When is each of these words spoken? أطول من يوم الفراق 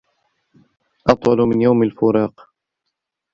أطول 1.09 1.37
من 1.39 1.61
يوم 1.61 1.83
الفراق 1.83 2.51